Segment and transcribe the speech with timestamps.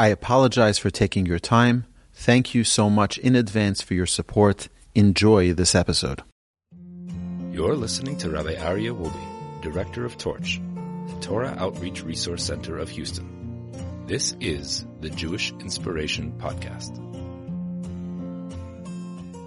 [0.00, 1.84] I apologize for taking your time.
[2.14, 4.70] Thank you so much in advance for your support.
[4.94, 6.22] Enjoy this episode.
[7.52, 10.58] You're listening to Rabbi Aryeh Wolbe, Director of Torch,
[11.06, 14.06] the Torah Outreach Resource Center of Houston.
[14.06, 16.96] This is the Jewish Inspiration Podcast.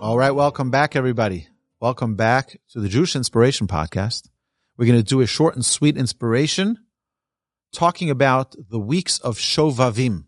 [0.03, 1.47] All right, welcome back, everybody.
[1.79, 4.29] Welcome back to the Jewish Inspiration Podcast.
[4.77, 6.77] We're going to do a short and sweet inspiration
[7.71, 10.25] talking about the weeks of Shovavim.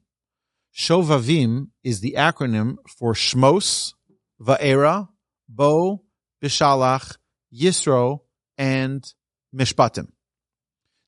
[0.76, 3.94] Shovavim is the acronym for Shmos,
[4.42, 5.08] Va'era,
[5.48, 6.04] Bo,
[6.44, 7.16] Bishalach,
[7.54, 8.20] Yisro,
[8.58, 9.14] and
[9.56, 10.10] Mishpatim.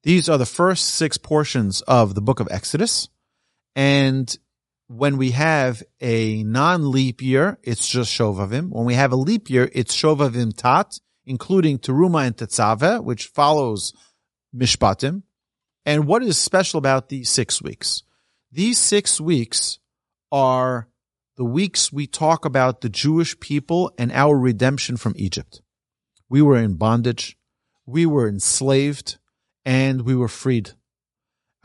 [0.03, 3.09] These are the first six portions of the book of Exodus.
[3.75, 4.33] And
[4.87, 8.69] when we have a non-leap year, it's just Shovavim.
[8.69, 13.91] When we have a leap year, it's Shovavim Tat, including Teruma and Tetzaveh, which follows
[14.55, 15.23] Mishpatim.
[15.85, 18.03] And what is special about these six weeks?
[18.51, 19.79] These six weeks
[20.31, 20.87] are
[21.35, 25.61] the weeks we talk about the Jewish people and our redemption from Egypt.
[26.29, 27.37] We were in bondage,
[27.85, 29.17] we were enslaved,
[29.65, 30.71] and we were freed.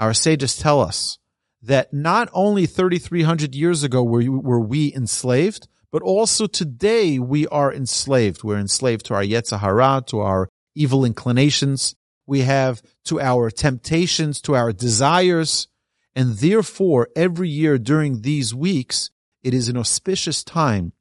[0.00, 1.18] Our sages tell us
[1.62, 7.72] that not only 3,300 years ago were, were we enslaved, but also today we are
[7.72, 8.42] enslaved.
[8.42, 11.94] We're enslaved to our Yetzer Hara, to our evil inclinations.
[12.26, 15.68] We have to our temptations, to our desires.
[16.14, 19.10] And therefore, every year during these weeks,
[19.42, 20.92] it is an auspicious time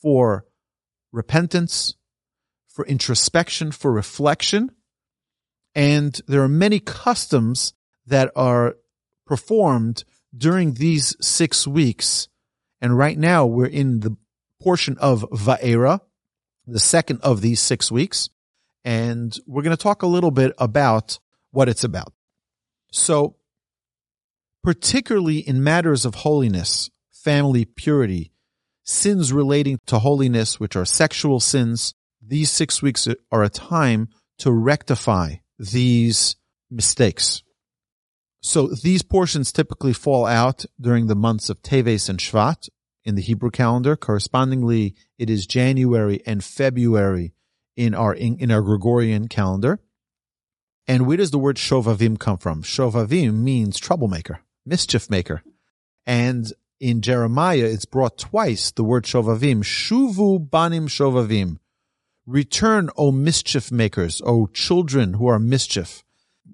[0.00, 0.46] for
[1.10, 1.94] repentance,
[2.68, 4.70] for introspection, for reflection.
[5.74, 7.74] And there are many customs
[8.06, 8.76] that are
[9.26, 10.04] performed
[10.36, 12.28] during these six weeks.
[12.80, 14.16] And right now we're in the
[14.60, 16.00] portion of Va'era,
[16.66, 18.28] the second of these six weeks.
[18.84, 21.18] And we're going to talk a little bit about
[21.50, 22.12] what it's about.
[22.90, 23.36] So
[24.62, 28.32] particularly in matters of holiness, family purity,
[28.84, 34.08] sins relating to holiness, which are sexual sins, these six weeks are a time
[34.38, 36.36] to rectify these
[36.70, 37.42] mistakes.
[38.40, 42.68] So these portions typically fall out during the months of Teves and Shvat
[43.04, 43.96] in the Hebrew calendar.
[43.96, 47.34] Correspondingly, it is January and February
[47.76, 49.80] in our in, our Gregorian calendar.
[50.88, 52.62] And where does the word Shovavim come from?
[52.62, 55.42] Shovavim means troublemaker mischief maker.
[56.06, 61.58] And in Jeremiah, it's brought twice the word shovavim, shuvu banim shovavim.
[62.26, 66.04] Return, O mischief makers, O children who are mischief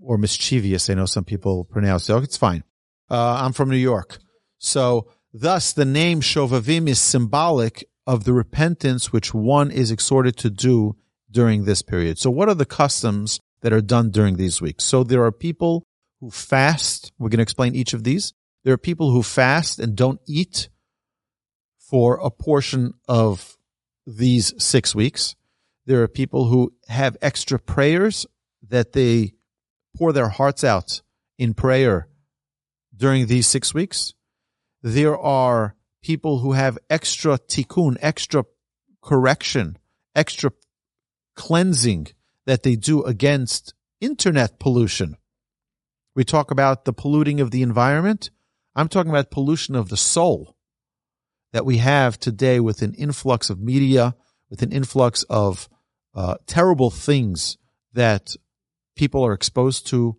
[0.00, 0.88] or mischievous.
[0.88, 2.12] I know some people pronounce it.
[2.12, 2.64] Oh, it's fine.
[3.10, 4.18] Uh, I'm from New York.
[4.58, 10.50] So thus the name shovavim is symbolic of the repentance which one is exhorted to
[10.50, 10.96] do
[11.30, 12.18] during this period.
[12.18, 14.84] So what are the customs that are done during these weeks?
[14.84, 15.84] So there are people
[16.20, 17.12] who fast.
[17.18, 18.32] We're going to explain each of these.
[18.64, 20.68] There are people who fast and don't eat
[21.78, 23.56] for a portion of
[24.06, 25.36] these six weeks.
[25.86, 28.26] There are people who have extra prayers
[28.68, 29.34] that they
[29.96, 31.02] pour their hearts out
[31.38, 32.08] in prayer
[32.94, 34.14] during these six weeks.
[34.82, 38.44] There are people who have extra tikkun, extra
[39.02, 39.78] correction,
[40.14, 40.50] extra
[41.34, 42.08] cleansing
[42.44, 45.16] that they do against internet pollution
[46.18, 48.30] we talk about the polluting of the environment.
[48.74, 50.56] I'm talking about pollution of the soul
[51.52, 54.16] that we have today with an influx of media,
[54.50, 55.68] with an influx of
[56.16, 57.56] uh, terrible things
[57.92, 58.34] that
[58.96, 60.16] people are exposed to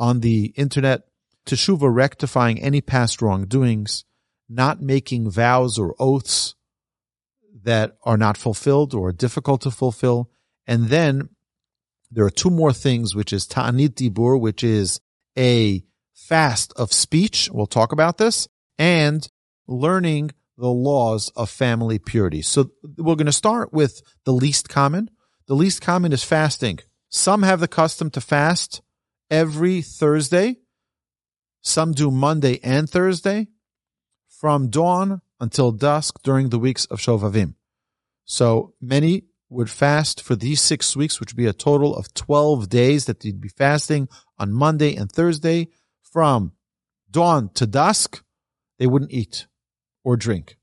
[0.00, 1.02] on the internet.
[1.46, 4.04] Teshuva rectifying any past wrongdoings,
[4.48, 6.56] not making vows or oaths
[7.62, 10.28] that are not fulfilled or difficult to fulfill.
[10.66, 11.28] And then
[12.10, 15.00] there are two more things, which is ta'anit dibur, which is
[15.40, 15.82] a
[16.12, 17.48] fast of speech.
[17.50, 18.46] We'll talk about this
[18.78, 19.26] and
[19.66, 22.42] learning the laws of family purity.
[22.42, 25.10] So we're going to start with the least common.
[25.46, 26.80] The least common is fasting.
[27.08, 28.82] Some have the custom to fast
[29.30, 30.56] every Thursday.
[31.62, 33.48] Some do Monday and Thursday
[34.28, 37.54] from dawn until dusk during the weeks of Shovavim.
[38.24, 42.68] So many would fast for these six weeks, which would be a total of 12
[42.68, 44.08] days that they'd be fasting
[44.40, 45.68] on Monday and Thursday
[46.02, 46.52] from
[47.10, 48.24] dawn to dusk.
[48.78, 49.46] They wouldn't eat
[50.02, 50.56] or drink.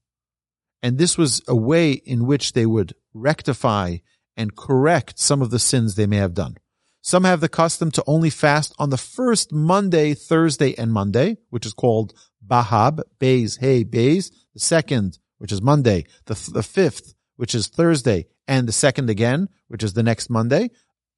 [0.81, 3.97] And this was a way in which they would rectify
[4.35, 6.57] and correct some of the sins they may have done.
[7.01, 11.65] Some have the custom to only fast on the first Monday, Thursday, and Monday, which
[11.65, 12.13] is called
[12.45, 14.29] Bahab, Bays, Hey, Bays.
[14.53, 16.06] The second, which is Monday.
[16.25, 18.27] The, the fifth, which is Thursday.
[18.47, 20.69] And the second again, which is the next Monday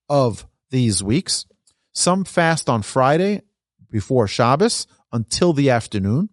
[0.08, 1.46] of these weeks.
[2.00, 3.42] Some fast on Friday
[3.92, 6.30] before Shabbos until the afternoon.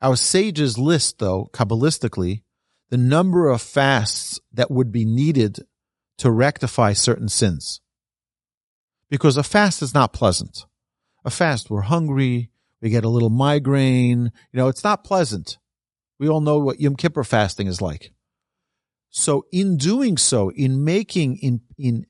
[0.00, 2.44] Our sages list, though, Kabbalistically,
[2.88, 5.66] the number of fasts that would be needed
[6.16, 7.82] to rectify certain sins.
[9.10, 10.64] Because a fast is not pleasant.
[11.26, 15.58] A fast, we're hungry, we get a little migraine, you know, it's not pleasant.
[16.18, 18.14] We all know what Yom Kippur fasting is like.
[19.10, 22.06] So in doing so, in making, in, in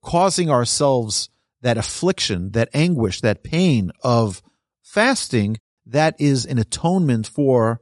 [0.00, 1.28] causing ourselves
[1.62, 4.42] that affliction, that anguish, that pain of
[4.82, 7.80] fasting, that is an atonement for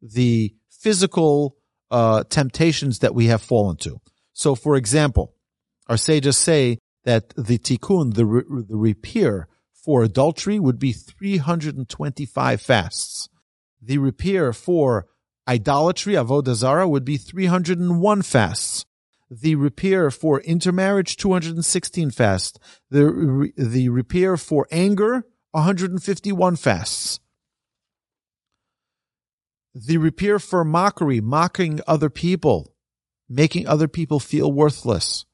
[0.00, 1.56] the physical
[1.90, 4.00] uh, temptations that we have fallen to.
[4.32, 5.34] So, for example,
[5.88, 12.60] our sages say that the tikkun, the, re- the repair for adultery would be 325
[12.60, 13.28] fasts.
[13.80, 15.06] The repair for
[15.46, 18.84] idolatry, avodah zarah, would be 301 fasts.
[19.40, 22.58] The repair for intermarriage, 216 fasts.
[22.90, 27.20] The, the repair for anger, 151 fasts
[29.74, 32.74] the repair for mockery, mocking other people,
[33.28, 35.24] making other people feel worthless,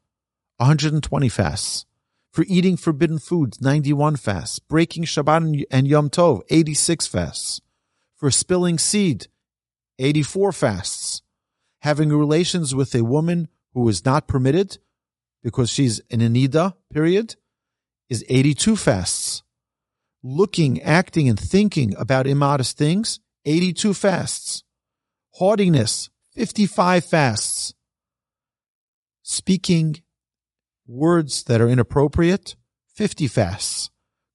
[0.58, 1.84] 120 fasts.
[2.32, 4.58] For eating forbidden foods, 91 fasts.
[4.58, 7.60] Breaking Shabbat and Yom Tov, 86 fasts.
[8.14, 9.26] For spilling seed,
[9.98, 11.22] 84 fasts.
[11.80, 14.78] Having relations with a woman who is not permitted
[15.42, 17.36] because she's in a nida period
[18.08, 19.42] is 82 fasts.
[20.22, 24.64] Looking, acting, and thinking about immodest things, 82 fasts.
[25.34, 27.74] Haughtiness, 55 fasts.
[29.22, 30.02] Speaking
[30.86, 32.56] words that are inappropriate,
[32.94, 33.90] 50 fasts.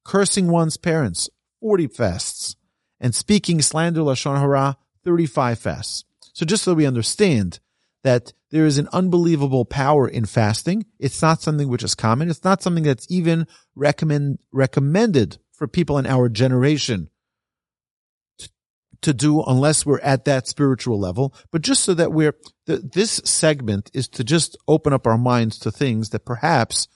[0.06, 2.56] Cursing one's parents, 40 fasts.
[3.00, 6.06] And speaking slander, Lashon Hara, 35 fasts.
[6.34, 7.60] So just so we understand
[8.04, 10.86] that there is an unbelievable power in fasting.
[11.00, 12.30] It's not something which is common.
[12.30, 17.10] It's not something that's even recommend, recommended for people in our generation
[19.02, 21.34] to do unless we're at that spiritual level.
[21.52, 22.36] But just so that we're,
[22.66, 26.88] this segment is to just open up our minds to things that perhaps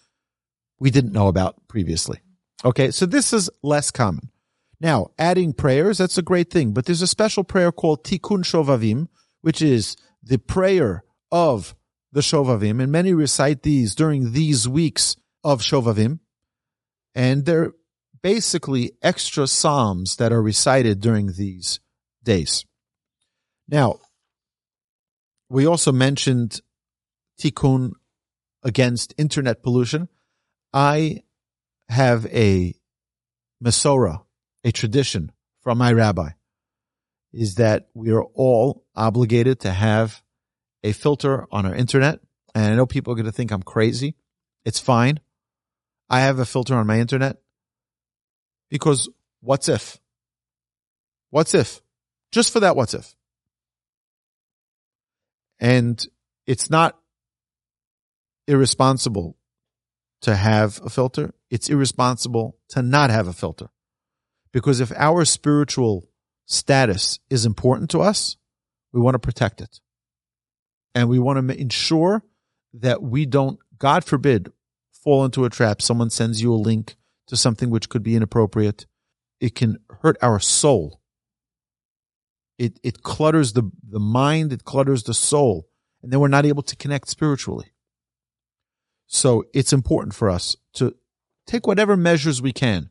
[0.79, 2.19] we didn't know about previously.
[2.63, 2.91] Okay.
[2.91, 4.29] So this is less common.
[4.79, 9.07] Now, adding prayers, that's a great thing, but there's a special prayer called Tikkun Shovavim,
[9.41, 11.75] which is the prayer of
[12.11, 12.81] the Shovavim.
[12.81, 16.19] And many recite these during these weeks of Shovavim.
[17.15, 17.73] And they're
[18.21, 21.79] basically extra psalms that are recited during these
[22.23, 22.65] days.
[23.67, 23.99] Now,
[25.49, 26.61] we also mentioned
[27.39, 27.91] tikkun
[28.63, 30.09] against internet pollution.
[30.73, 31.23] I
[31.89, 32.73] have a
[33.63, 34.23] Masorah,
[34.63, 36.29] a tradition from my rabbi,
[37.33, 40.21] is that we are all obligated to have
[40.83, 42.19] a filter on our internet.
[42.55, 44.15] And I know people are going to think I'm crazy.
[44.65, 45.19] It's fine.
[46.09, 47.37] I have a filter on my internet
[48.69, 49.09] because
[49.41, 49.99] what's if?
[51.29, 51.81] What's if?
[52.31, 53.15] just for that what's if.
[55.59, 56.05] And
[56.45, 56.97] it's not
[58.47, 59.37] irresponsible
[60.21, 61.33] to have a filter.
[61.49, 63.69] It's irresponsible to not have a filter.
[64.51, 66.07] Because if our spiritual
[66.45, 68.37] status is important to us,
[68.91, 69.79] we want to protect it.
[70.95, 72.23] And we want to ensure
[72.73, 74.51] that we don't, God forbid,
[74.91, 75.81] fall into a trap.
[75.81, 76.95] Someone sends you a link
[77.27, 78.85] to something which could be inappropriate.
[79.39, 81.01] It can hurt our soul
[82.57, 85.67] it, it clutters the, the mind, it clutters the soul,
[86.01, 87.71] and then we're not able to connect spiritually.
[89.05, 90.95] So it's important for us to
[91.45, 92.89] take whatever measures we can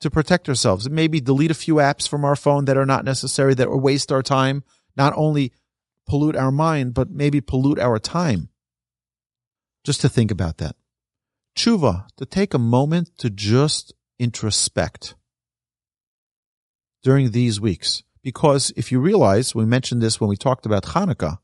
[0.00, 0.88] to protect ourselves.
[0.88, 4.22] Maybe delete a few apps from our phone that are not necessary, that waste our
[4.22, 4.62] time,
[4.96, 5.52] not only
[6.08, 8.48] pollute our mind, but maybe pollute our time.
[9.84, 10.76] Just to think about that.
[11.56, 15.14] Tshuva, to take a moment to just introspect
[17.02, 21.38] during these weeks because if you realize, we mentioned this when we talked about Hanukkah,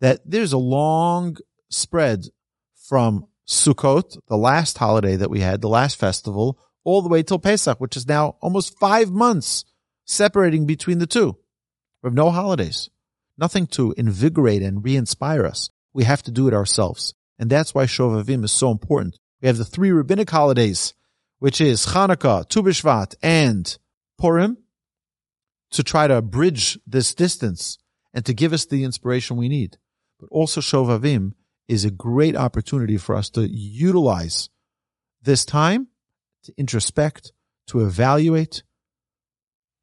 [0.00, 1.36] that there's a long
[1.70, 2.26] spread
[2.74, 7.38] from Sukkot, the last holiday that we had, the last festival, all the way till
[7.38, 9.64] Pesach, which is now almost five months
[10.04, 11.36] separating between the two.
[12.02, 12.90] We have no holidays,
[13.38, 15.70] nothing to invigorate and re-inspire us.
[15.92, 17.14] We have to do it ourselves.
[17.38, 19.18] And that's why Shovavim is so important.
[19.40, 20.94] We have the three rabbinic holidays,
[21.38, 23.76] which is Hanukkah, Tu B'Shvat, and
[24.18, 24.56] Purim,
[25.72, 27.78] to try to bridge this distance
[28.14, 29.76] and to give us the inspiration we need.
[30.18, 31.32] But also Shovavim
[31.68, 34.48] is a great opportunity for us to utilize
[35.22, 35.88] this time
[36.46, 37.32] to introspect,
[37.66, 38.62] to evaluate,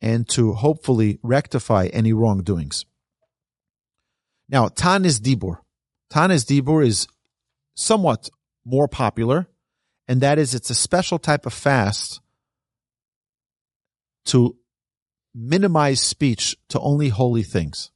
[0.01, 2.85] and to hopefully rectify any wrongdoings.
[4.53, 5.57] Now, Tanis Dibur.
[6.11, 7.07] Tanis Dibur is
[7.75, 8.29] somewhat
[8.63, 9.47] more popular,
[10.07, 12.21] and that is it's a special type of fast
[14.25, 14.55] to
[15.33, 17.89] minimize speech to only holy things.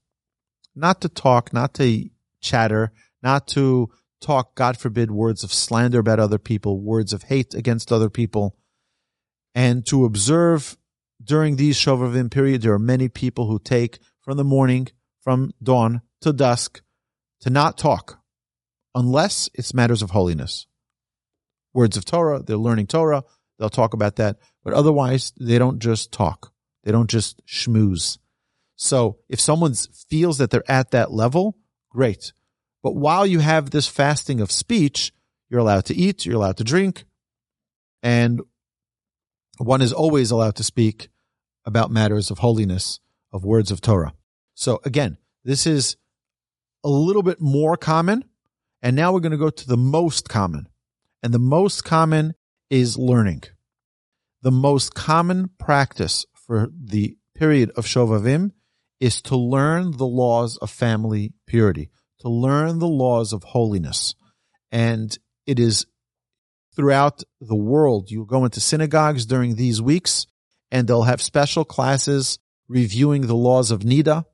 [0.75, 2.09] Not to talk, not to
[2.41, 7.53] chatter, not to talk, God forbid, words of slander about other people, words of hate
[7.53, 8.57] against other people,
[9.53, 10.75] and to observe
[11.23, 14.87] during these Shovavim period, there are many people who take from the morning,
[15.21, 16.81] from dawn to dusk,
[17.41, 18.19] to not talk,
[18.95, 20.67] unless it's matters of holiness.
[21.73, 23.23] Words of Torah, they're learning Torah,
[23.59, 26.51] they'll talk about that, but otherwise they don't just talk.
[26.83, 28.17] They don't just schmooze.
[28.75, 29.73] So if someone
[30.09, 31.57] feels that they're at that level,
[31.89, 32.31] great.
[32.81, 35.11] But while you have this fasting of speech,
[35.49, 37.05] you're allowed to eat, you're allowed to drink,
[38.01, 38.41] and
[39.57, 41.09] one is always allowed to speak
[41.65, 42.99] about matters of holiness,
[43.33, 44.13] of words of Torah.
[44.53, 45.97] So again, this is
[46.83, 48.23] a little bit more common.
[48.81, 50.67] And now we're going to go to the most common.
[51.23, 52.33] And the most common
[52.69, 53.43] is learning.
[54.43, 58.51] The most common practice for the period of Shovavim
[58.99, 64.15] is to learn the laws of family purity to learn the laws of holiness.
[64.71, 65.85] And it is
[66.75, 68.11] throughout the world.
[68.11, 70.27] You go into synagogues during these weeks
[70.71, 74.25] and they'll have special classes reviewing the laws of Nida.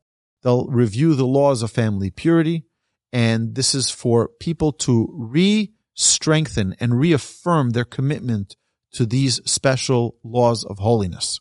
[0.43, 2.65] They'll review the laws of family purity.
[3.11, 8.55] And this is for people to re-strengthen and reaffirm their commitment
[8.93, 11.39] to these special laws of holiness.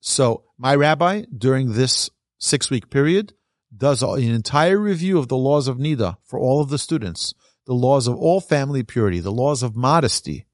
[0.00, 3.34] So my rabbi during this six week period
[3.76, 7.34] does an entire review of the laws of Nida for all of the students,
[7.66, 10.46] the laws of all family purity, the laws of modesty,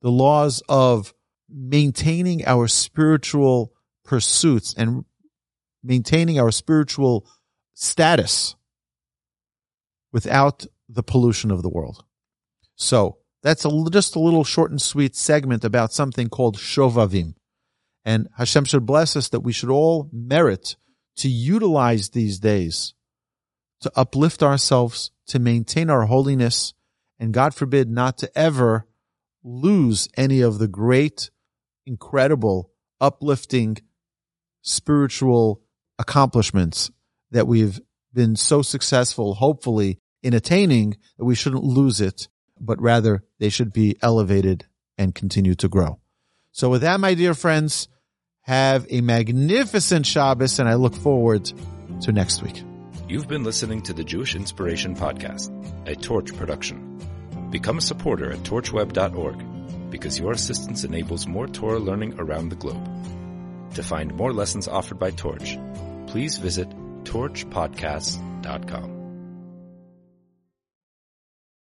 [0.00, 1.14] the laws of
[1.48, 3.72] maintaining our spiritual
[4.04, 5.04] pursuits and
[5.82, 7.26] maintaining our spiritual
[7.74, 8.54] status
[10.12, 12.04] without the pollution of the world.
[12.76, 17.34] So that's a, just a little short and sweet segment about something called Shovavim.
[18.04, 20.76] And Hashem should bless us that we should all merit
[21.16, 22.94] to utilize these days
[23.82, 26.72] to uplift ourselves, to maintain our holiness,
[27.18, 28.86] and God forbid not to ever
[29.44, 31.30] lose any of the great,
[31.84, 32.70] incredible,
[33.00, 33.78] uplifting
[34.62, 35.61] spiritual
[36.02, 36.90] accomplishments
[37.30, 37.80] that we've
[38.12, 42.28] been so successful, hopefully, in attaining that we shouldn't lose it,
[42.60, 44.66] but rather they should be elevated
[44.98, 45.98] and continue to grow.
[46.52, 47.88] So with that, my dear friends,
[48.42, 51.50] have a magnificent Shabbos, and I look forward
[52.02, 52.62] to next week.
[53.08, 55.50] You've been listening to the Jewish Inspiration Podcast,
[55.86, 56.98] a Torch production.
[57.50, 62.84] Become a supporter at torchweb.org because your assistance enables more Torah learning around the globe.
[63.74, 65.56] To find more lessons offered by Torch,
[66.12, 66.68] please visit
[67.04, 69.01] torchpodcasts.com.